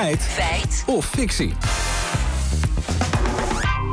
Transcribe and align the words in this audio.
Feit. 0.00 0.22
Feit. 0.22 0.84
Of 0.86 1.04
fictie 1.04 1.54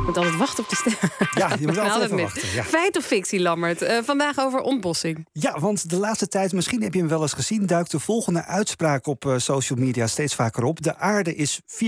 moet 0.08 0.16
altijd 0.16 0.36
wachten 0.36 0.64
op 0.64 0.70
de 0.70 0.76
stem. 0.76 1.10
Ja, 1.34 1.56
je 1.60 1.66
moet 1.66 1.78
altijd 1.88 2.04
even 2.04 2.16
wachten. 2.16 2.48
Ja. 2.54 2.64
Feit 2.64 2.96
of 2.96 3.04
fictie, 3.04 3.40
Lammert? 3.40 3.82
Uh, 3.82 3.98
vandaag 4.02 4.38
over 4.38 4.60
ontbossing. 4.60 5.26
Ja, 5.32 5.58
want 5.58 5.90
de 5.90 5.96
laatste 5.96 6.28
tijd, 6.28 6.52
misschien 6.52 6.82
heb 6.82 6.92
je 6.94 6.98
hem 6.98 7.08
wel 7.08 7.22
eens 7.22 7.32
gezien... 7.32 7.66
duikt 7.66 7.90
de 7.90 7.98
volgende 7.98 8.44
uitspraak 8.44 9.06
op 9.06 9.24
uh, 9.24 9.38
social 9.38 9.78
media 9.78 10.06
steeds 10.06 10.34
vaker 10.34 10.64
op. 10.64 10.82
De 10.82 10.96
aarde 10.96 11.34
is 11.34 11.60
4,6 11.60 11.84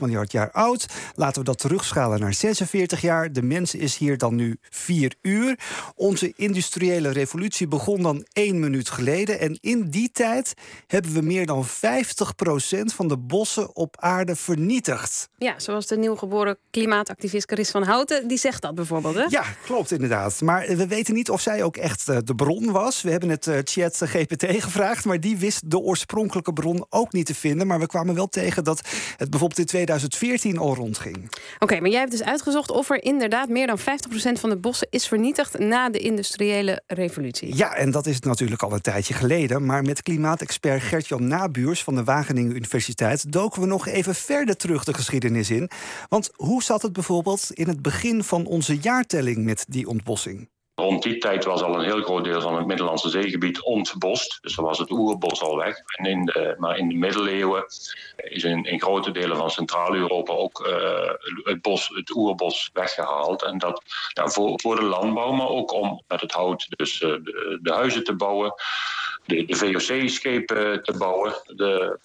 miljard 0.00 0.32
jaar 0.32 0.50
oud. 0.50 0.86
Laten 1.14 1.38
we 1.38 1.44
dat 1.44 1.58
terugschalen 1.58 2.20
naar 2.20 2.34
46 2.34 3.00
jaar. 3.00 3.32
De 3.32 3.42
mens 3.42 3.74
is 3.74 3.96
hier 3.96 4.18
dan 4.18 4.34
nu 4.34 4.56
4 4.60 5.14
uur. 5.22 5.58
Onze 5.94 6.32
industriële 6.36 7.08
revolutie 7.08 7.68
begon 7.68 8.02
dan 8.02 8.26
één 8.32 8.60
minuut 8.60 8.90
geleden. 8.90 9.40
En 9.40 9.58
in 9.60 9.90
die 9.90 10.10
tijd 10.12 10.54
hebben 10.86 11.12
we 11.12 11.20
meer 11.20 11.46
dan 11.46 11.66
50% 11.66 11.68
van 12.94 13.08
de 13.08 13.16
bossen 13.18 13.76
op 13.76 13.96
aarde 13.98 14.36
vernietigd. 14.36 15.28
Ja, 15.36 15.58
zoals 15.58 15.86
de 15.86 15.96
nieuwgeboren 15.96 16.58
klimaatactivist 16.70 17.46
Chris 17.56 17.70
van 17.70 17.82
Houten, 17.82 18.28
die 18.28 18.38
zegt 18.38 18.62
dat 18.62 18.74
bijvoorbeeld. 18.74 19.14
Hè? 19.14 19.24
Ja, 19.28 19.44
klopt 19.64 19.90
inderdaad. 19.90 20.40
Maar 20.40 20.66
we 20.76 20.86
weten 20.86 21.14
niet 21.14 21.30
of 21.30 21.40
zij 21.40 21.62
ook 21.62 21.76
echt 21.76 22.08
eh, 22.08 22.16
de 22.24 22.34
bron 22.34 22.72
was. 22.72 23.02
We 23.02 23.10
hebben 23.10 23.28
het 23.28 23.46
uh, 23.46 23.58
chat 23.64 24.00
GPT 24.04 24.44
gevraagd, 24.66 25.04
maar 25.04 25.20
die 25.20 25.36
wist 25.36 25.70
de 25.70 25.78
oorspronkelijke 25.78 26.52
bron 26.52 26.86
ook 26.90 27.12
niet 27.12 27.26
te 27.26 27.34
vinden. 27.34 27.66
Maar 27.66 27.78
we 27.78 27.86
kwamen 27.86 28.14
wel 28.14 28.28
tegen 28.28 28.64
dat 28.64 28.88
het 29.16 29.30
bijvoorbeeld 29.30 29.60
in 29.60 29.66
2014 29.66 30.58
al 30.58 30.74
rondging. 30.74 31.30
Oké, 31.58 31.80
maar 31.80 31.90
jij 31.90 31.98
hebt 31.98 32.10
dus 32.10 32.22
uitgezocht 32.22 32.70
of 32.70 32.90
er 32.90 33.04
inderdaad 33.04 33.48
meer 33.48 33.66
dan 33.66 33.78
50% 33.78 33.82
van 34.32 34.50
de 34.50 34.56
bossen 34.56 34.86
is 34.90 35.06
vernietigd 35.06 35.58
na 35.58 35.90
de 35.90 35.98
industriële 35.98 36.82
revolutie. 36.86 37.56
Ja, 37.56 37.74
en 37.74 37.90
dat 37.90 38.06
is 38.06 38.20
natuurlijk 38.20 38.62
al 38.62 38.72
een 38.72 38.80
tijdje 38.80 39.14
geleden. 39.14 39.66
Maar 39.66 39.82
met 39.82 40.02
klimaatexpert 40.02 40.82
Gert-Jan 40.82 41.26
Nabuurs 41.26 41.82
van 41.82 41.94
de 41.94 42.04
Wageningen 42.04 42.56
Universiteit 42.56 43.32
doken 43.32 43.60
we 43.60 43.66
nog 43.66 43.86
even 43.86 44.14
verder 44.14 44.56
terug 44.56 44.84
de 44.84 44.94
geschiedenis 44.94 45.50
in. 45.50 45.70
Want 46.08 46.30
hoe 46.34 46.62
zat 46.62 46.82
het 46.82 46.92
bijvoorbeeld 46.92 47.45
in 47.50 47.68
het 47.68 47.82
begin 47.82 48.24
van 48.24 48.46
onze 48.46 48.78
jaartelling 48.78 49.44
met 49.44 49.64
die 49.68 49.88
ontbossing? 49.88 50.48
Rond 50.74 51.02
die 51.02 51.18
tijd 51.18 51.44
was 51.44 51.62
al 51.62 51.74
een 51.74 51.84
heel 51.84 52.02
groot 52.02 52.24
deel 52.24 52.40
van 52.40 52.56
het 52.56 52.66
Middellandse 52.66 53.08
zeegebied 53.08 53.62
ontbost. 53.62 54.38
Dus 54.40 54.54
dan 54.54 54.64
was 54.64 54.78
het 54.78 54.90
oerbos 54.90 55.40
al 55.40 55.56
weg. 55.56 55.78
En 55.96 56.04
in 56.04 56.24
de, 56.24 56.54
maar 56.58 56.78
in 56.78 56.88
de 56.88 56.94
middeleeuwen 56.94 57.64
is 58.16 58.44
in, 58.44 58.80
grote 58.80 59.10
delen 59.10 59.36
van 59.36 59.50
Centraal-Europa 59.50 60.32
ook 60.32 60.66
uh, 60.66 61.10
het, 61.44 61.62
bos, 61.62 61.88
het 61.94 62.16
oerbos 62.16 62.70
weggehaald. 62.72 63.42
En 63.42 63.58
dat 63.58 63.82
voor, 64.12 64.60
voor 64.60 64.76
de 64.76 64.84
landbouw, 64.84 65.32
maar 65.32 65.48
ook 65.48 65.72
om 65.72 66.02
met 66.08 66.20
het 66.20 66.32
hout 66.32 66.66
dus, 66.68 66.98
de, 66.98 67.58
de, 67.62 67.72
huizen 67.72 68.04
te 68.04 68.14
bouwen, 68.14 68.54
de, 69.24 69.44
de 69.44 69.56
VOC-schepen 69.56 70.82
te 70.82 70.96
bouwen, 70.98 71.32
de 71.46 71.98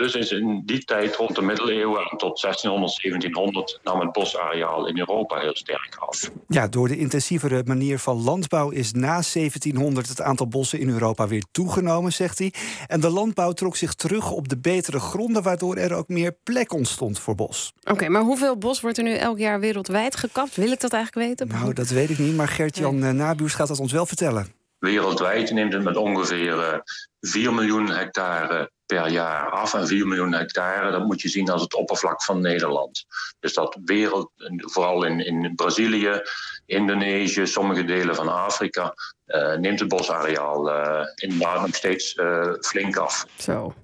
dus 0.00 0.14
is 0.14 0.30
in 0.30 0.62
die 0.64 0.84
tijd, 0.84 1.16
rond 1.16 1.34
de 1.34 1.42
middeleeuwen 1.42 2.16
tot 2.16 2.40
1600, 2.40 3.02
1700, 3.02 3.80
nam 3.82 4.00
het 4.00 4.12
bosareaal 4.12 4.86
in 4.86 4.98
Europa 4.98 5.40
heel 5.40 5.56
sterk 5.56 5.96
af. 5.98 6.30
Ja, 6.48 6.68
door 6.68 6.88
de 6.88 6.96
intensievere 6.96 7.62
manier 7.64 7.98
van 7.98 8.22
landbouw 8.22 8.70
is 8.70 8.92
na 8.92 9.22
1700 9.32 10.08
het 10.08 10.20
aantal 10.20 10.48
bossen 10.48 10.80
in 10.80 10.88
Europa 10.88 11.26
weer 11.26 11.44
toegenomen, 11.50 12.12
zegt 12.12 12.38
hij. 12.38 12.52
En 12.86 13.00
de 13.00 13.10
landbouw 13.10 13.52
trok 13.52 13.76
zich 13.76 13.94
terug 13.94 14.30
op 14.30 14.48
de 14.48 14.58
betere 14.58 15.00
gronden, 15.00 15.42
waardoor 15.42 15.76
er 15.76 15.94
ook 15.94 16.08
meer 16.08 16.36
plek 16.42 16.72
ontstond 16.72 17.18
voor 17.18 17.34
bos. 17.34 17.72
Oké, 17.90 18.08
maar 18.08 18.22
hoeveel 18.22 18.56
bos 18.56 18.80
wordt 18.80 18.98
er 18.98 19.04
nu 19.04 19.14
elk 19.14 19.38
jaar 19.38 19.60
wereldwijd 19.60 20.16
gekapt? 20.16 20.56
Wil 20.56 20.72
ik 20.72 20.80
dat 20.80 20.92
eigenlijk 20.92 21.26
weten? 21.28 21.48
Nou, 21.48 21.72
dat 21.72 21.88
weet 21.88 22.10
ik 22.10 22.18
niet, 22.18 22.36
maar 22.36 22.48
Gert-Jan 22.48 22.98
nee. 22.98 23.12
Nabuurs 23.12 23.54
gaat 23.54 23.68
dat 23.68 23.80
ons 23.80 23.92
wel 23.92 24.06
vertellen. 24.06 24.59
Wereldwijd 24.80 25.50
neemt 25.50 25.72
het 25.72 25.82
met 25.82 25.96
ongeveer 25.96 26.82
4 27.20 27.46
eh, 27.46 27.54
miljoen 27.54 27.90
hectare 27.90 28.70
per 28.86 29.08
jaar 29.08 29.50
af. 29.50 29.74
En 29.74 29.86
4 29.86 30.06
miljoen 30.06 30.32
hectare, 30.32 30.90
dat 30.90 31.04
moet 31.04 31.20
je 31.20 31.28
zien 31.28 31.50
als 31.50 31.62
het 31.62 31.74
oppervlak 31.74 32.22
van 32.22 32.40
Nederland. 32.40 33.04
Dus 33.40 33.54
dat 33.54 33.78
wereld, 33.84 34.30
vooral 34.56 35.04
in, 35.04 35.26
in 35.26 35.54
Brazilië, 35.54 36.20
Indonesië, 36.66 37.46
sommige 37.46 37.84
delen 37.84 38.14
van 38.14 38.28
Afrika, 38.28 38.94
uh, 39.26 39.54
neemt 39.54 39.80
het 39.80 39.88
bosareaal 39.88 40.68
uh, 40.68 41.06
inderdaad 41.14 41.60
nog 41.60 41.74
steeds 41.74 42.16
flink 42.60 42.96
af. 42.96 43.26
Zo. 43.38 43.74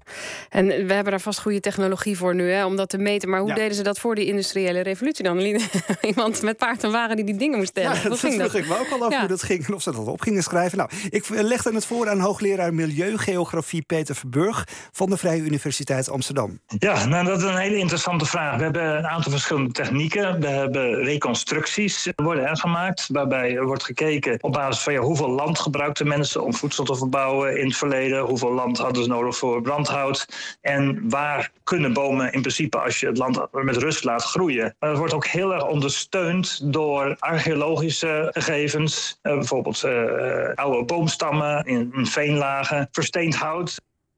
En 0.56 0.66
we 0.66 0.92
hebben 0.92 1.10
daar 1.10 1.20
vast 1.20 1.40
goede 1.40 1.60
technologie 1.60 2.16
voor 2.16 2.34
nu, 2.34 2.50
hè, 2.50 2.64
om 2.64 2.76
dat 2.76 2.88
te 2.88 2.98
meten. 2.98 3.28
Maar 3.28 3.40
hoe 3.40 3.54
deden 3.54 3.74
ze 3.74 3.82
dat 3.82 3.98
voor 3.98 4.14
die 4.14 4.26
industriële 4.26 4.80
revolutie 4.80 5.24
dan? 5.24 5.38
Iemand 6.00 6.42
met 6.42 6.56
paard 6.56 6.84
en 6.84 6.90
wagen 6.90 7.16
die 7.16 7.24
die 7.24 7.36
dingen 7.36 7.58
moest 7.58 7.70
stellen. 7.70 7.96
Ja, 8.02 8.08
dat 8.08 8.18
ging 8.18 8.34
vroeg 8.34 8.54
ik 8.54 8.68
me 8.68 8.78
ook 8.78 9.00
al 9.00 9.06
af 9.06 9.18
hoe 9.18 9.28
dat 9.28 9.42
ging 9.42 9.66
en 9.66 9.74
of 9.74 9.82
ze 9.82 9.92
dat 9.92 10.06
op 10.06 10.20
gingen 10.20 10.42
schrijven. 10.42 10.78
Nou, 10.78 10.90
ik 11.10 11.28
legde 11.28 11.74
het 11.74 11.86
voor 11.86 12.08
aan 12.08 12.20
hoogleraar 12.20 12.74
Milieugeografie 12.74 13.82
Peter 13.82 14.14
Verburg 14.14 14.68
van 14.92 15.10
de 15.10 15.16
Vrije 15.16 15.42
Universiteit 15.42 16.10
Amsterdam. 16.10 16.60
Ja, 16.78 17.04
nou, 17.04 17.26
dat 17.26 17.38
is 17.38 17.44
een 17.44 17.56
hele 17.56 17.76
interessante 17.76 18.24
vraag. 18.24 18.56
We 18.56 18.62
hebben 18.62 18.96
een 18.98 19.06
aantal 19.06 19.32
verschillende 19.32 19.72
technieken. 19.72 20.40
We 20.40 20.48
hebben 20.48 20.94
reconstructies 21.04 22.12
worden 22.16 22.48
er 22.48 22.56
gemaakt, 22.56 23.08
waarbij 23.12 23.56
er 23.56 23.66
wordt 23.66 23.84
gekeken 23.84 24.42
op 24.42 24.52
basis 24.52 24.82
van 24.82 24.92
ja, 24.92 25.00
hoeveel 25.00 25.30
land 25.30 25.58
gebruikten 25.58 26.08
mensen 26.08 26.44
om 26.44 26.54
voedsel 26.54 26.84
te 26.84 26.96
verbouwen 26.96 27.58
in 27.58 27.66
het 27.66 27.76
verleden? 27.76 28.20
Hoeveel 28.20 28.52
land 28.52 28.78
hadden 28.78 29.02
ze 29.02 29.08
nodig 29.08 29.36
voor 29.36 29.62
brandhout? 29.62 30.26
En 30.60 31.08
waar 31.08 31.50
kunnen 31.64 31.92
bomen 31.92 32.32
in 32.32 32.40
principe, 32.40 32.78
als 32.78 33.00
je 33.00 33.06
het 33.06 33.18
land 33.18 33.46
met 33.52 33.76
rust 33.76 34.04
laat 34.04 34.22
groeien? 34.22 34.74
Maar 34.78 34.88
dat 34.88 34.98
wordt 34.98 35.14
ook 35.14 35.26
heel 35.26 35.54
erg 35.54 35.66
ondersteund 35.66 36.72
door 36.72 37.16
archeologische 37.18 38.30
gegevens. 38.32 39.18
Uh, 39.22 39.32
bijvoorbeeld 39.32 39.82
uh, 39.84 40.54
oude 40.54 40.84
boomstammen 40.84 41.64
in, 41.64 41.92
in 41.94 42.06
veenlagen, 42.06 42.88
versteend 42.90 43.34
hout. 43.34 43.76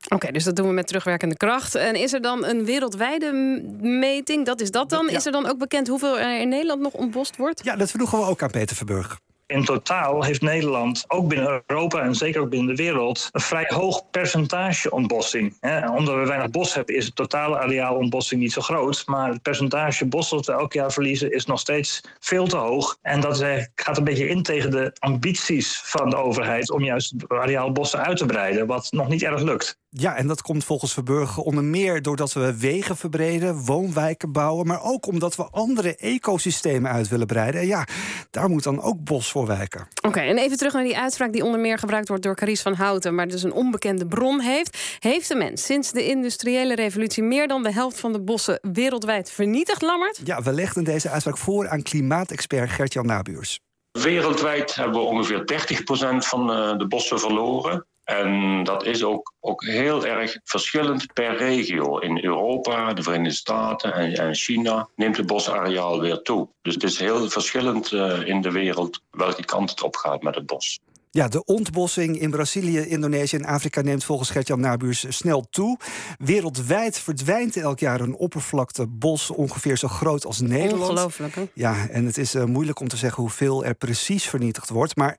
Oké, 0.09 0.33
dus 0.33 0.45
dat 0.45 0.57
doen 0.57 0.67
we 0.67 0.73
met 0.73 0.87
terugwerkende 0.87 1.37
kracht. 1.37 1.75
En 1.75 1.95
is 1.95 2.13
er 2.13 2.21
dan 2.21 2.45
een 2.45 2.65
wereldwijde 2.65 3.33
meting? 3.81 4.47
Dat 4.47 4.61
is 4.61 4.71
dat 4.71 4.91
dan? 4.91 5.09
Is 5.09 5.27
er 5.27 5.33
dan 5.33 5.47
ook 5.47 5.59
bekend 5.59 5.89
hoeveel 5.89 6.19
er 6.19 6.41
in 6.41 6.49
Nederland 6.49 6.81
nog 6.81 6.93
ontbost 6.93 7.37
wordt? 7.37 7.65
Ja, 7.65 7.77
dat 7.77 7.91
vroegen 7.91 8.19
we 8.19 8.25
ook 8.25 8.43
aan 8.43 8.51
Peter 8.51 8.77
Verburg. 8.77 9.19
In 9.49 9.65
totaal 9.65 10.25
heeft 10.25 10.43
Nederland, 10.43 11.05
ook 11.09 11.29
binnen 11.29 11.63
Europa 11.67 12.03
en 12.03 12.15
zeker 12.15 12.41
ook 12.41 12.51
binnen 12.51 12.77
de 12.77 12.83
wereld, 12.83 13.29
een 13.33 13.41
vrij 13.41 13.65
hoog 13.69 14.11
percentage 14.11 14.91
ontbossing. 14.91 15.57
Omdat 15.97 16.15
we 16.15 16.27
weinig 16.27 16.51
bos 16.51 16.75
hebben, 16.75 16.95
is 16.95 17.07
het 17.07 17.17
totale 17.17 17.59
areaal 17.59 17.95
ontbossing 17.97 18.41
niet 18.41 18.53
zo 18.53 18.61
groot. 18.61 19.03
Maar 19.07 19.31
het 19.31 19.43
percentage 19.43 20.07
bos 20.07 20.31
dat 20.31 20.47
we 20.47 20.53
elk 20.53 20.73
jaar 20.73 20.93
verliezen 20.93 21.33
is 21.33 21.47
nog 21.47 21.61
steeds 21.61 22.01
veel 22.21 22.47
te 22.47 22.57
hoog. 22.57 22.99
En 23.03 23.21
dat 23.21 23.45
gaat 23.75 23.97
een 23.97 24.05
beetje 24.05 24.29
in 24.29 24.43
tegen 24.43 24.71
de 24.71 24.93
ambities 24.99 25.81
van 25.85 26.11
de 26.11 26.17
overheid 26.17 26.71
om 26.71 26.85
juist 26.85 27.15
areaal 27.29 27.73
bossen 27.73 28.05
uit 28.05 28.17
te 28.17 28.27
breiden, 28.27 28.67
wat 28.67 28.89
nog 28.93 29.09
niet 29.09 29.23
erg 29.23 29.43
lukt. 29.43 29.79
Ja, 29.91 30.17
en 30.17 30.27
dat 30.27 30.43
komt 30.43 30.65
volgens 30.65 30.93
Verburgen 30.93 31.43
onder 31.43 31.65
meer 31.65 32.03
doordat 32.03 32.33
we 32.33 32.59
wegen 32.59 32.97
verbreden, 32.97 33.65
woonwijken 33.65 34.33
bouwen, 34.33 34.67
maar 34.67 34.83
ook 34.83 35.07
omdat 35.07 35.37
we 35.37 35.49
andere 35.51 35.97
ecosystemen 35.97 36.91
uit 36.91 37.09
willen 37.09 37.27
breiden. 37.27 37.61
En 37.61 37.67
ja, 37.67 37.87
daar 38.31 38.49
moet 38.49 38.63
dan 38.63 38.83
ook 38.83 39.05
bos 39.05 39.31
voor 39.31 39.47
wijken. 39.47 39.89
Oké, 40.07 40.21
en 40.21 40.39
even 40.39 40.57
terug 40.57 40.73
naar 40.73 40.83
die 40.85 40.99
uitspraak 40.99 41.33
die 41.33 41.45
onder 41.45 41.61
meer 41.61 41.79
gebruikt 41.79 42.09
wordt 42.09 42.23
door 42.23 42.35
Caries 42.35 42.63
van 42.63 42.75
Houten, 42.75 43.15
maar 43.15 43.29
dus 43.29 43.43
een 43.43 43.53
onbekende 43.53 44.07
bron 44.07 44.41
heeft. 44.41 44.97
Heeft 44.99 45.29
de 45.29 45.35
mens 45.35 45.65
sinds 45.65 45.93
de 45.93 46.07
industriële 46.07 46.75
revolutie 46.75 47.23
meer 47.23 47.49
dan 47.49 47.63
de 47.63 47.73
helft 47.73 48.01
van 48.01 48.13
de 48.13 48.21
bossen 48.21 48.59
wereldwijd 48.73 49.31
vernietigd, 49.31 49.83
Lammert? 49.83 50.21
Ja, 50.25 50.43
we 50.43 50.53
legden 50.53 50.85
deze 50.85 51.11
uitspraak 51.11 51.39
voor 51.39 51.69
aan 51.69 51.83
klimaatexpert 51.83 52.71
Gert-Jan 52.71 53.07
Nabuurs. 53.07 53.61
Wereldwijd 53.93 54.75
hebben 54.75 55.01
we 55.01 55.07
ongeveer 55.07 55.41
30% 55.41 56.17
van 56.19 56.53
eh, 56.53 56.79
de 56.79 56.87
bossen 56.87 57.21
verloren. 57.21 57.87
En 58.09 58.65
dat 58.65 58.85
is 58.85 59.05
ook, 59.05 59.35
ook 59.41 59.65
heel 59.65 60.07
erg 60.07 60.39
verschillend 60.45 61.13
per 61.13 61.37
regio. 61.37 61.99
In 61.99 62.25
Europa, 62.25 62.93
de 62.93 63.03
Verenigde 63.03 63.37
Staten 63.37 63.95
en, 63.95 64.13
en 64.13 64.35
China 64.35 64.89
neemt 64.97 65.17
het 65.17 65.27
bosareaal 65.27 66.01
weer 66.01 66.23
toe. 66.23 66.49
Dus 66.63 66.75
het 66.75 66.83
is 66.83 66.99
heel 66.99 67.31
verschillend 67.31 67.93
uh, 67.93 68.27
in 68.27 68.41
de 68.41 68.51
wereld 68.51 69.03
welke 69.11 69.45
kant 69.45 69.71
het 69.71 69.83
op 69.83 69.97
gaat 69.97 70.23
met 70.23 70.35
het 70.35 70.47
bos. 70.47 70.79
Ja, 71.11 71.29
de 71.29 71.45
ontbossing 71.45 72.21
in 72.21 72.31
Brazilië, 72.31 72.81
Indonesië 72.81 73.37
en 73.37 73.45
Afrika 73.45 73.81
neemt 73.81 74.05
volgens 74.05 74.31
Gertjan 74.31 74.61
Nabuurs 74.61 75.07
snel 75.09 75.47
toe. 75.51 75.79
Wereldwijd 76.19 76.99
verdwijnt 76.99 77.57
elk 77.57 77.79
jaar 77.79 78.01
een 78.01 78.15
oppervlakte 78.15 78.87
bos 78.87 79.31
ongeveer 79.31 79.77
zo 79.77 79.89
groot 79.89 80.27
als 80.27 80.41
Nederland. 80.41 80.91
Ongelooflijk, 80.91 81.35
hè? 81.35 81.45
Ja, 81.55 81.89
en 81.89 82.05
het 82.05 82.19
is 82.19 82.35
uh, 82.35 82.45
moeilijk 82.45 82.81
om 82.81 82.89
te 82.89 82.97
zeggen 82.97 83.23
hoeveel 83.23 83.65
er 83.65 83.75
precies 83.75 84.25
vernietigd 84.25 84.69
wordt. 84.69 84.97
Maar 84.97 85.17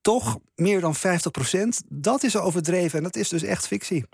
toch, 0.00 0.38
meer 0.54 0.80
dan 0.80 0.94
50 0.94 1.30
procent, 1.30 1.82
dat 1.88 2.22
is 2.22 2.36
overdreven 2.36 2.98
en 2.98 3.04
dat 3.04 3.16
is 3.16 3.28
dus 3.28 3.42
echt 3.42 3.66
fictie. 3.66 4.04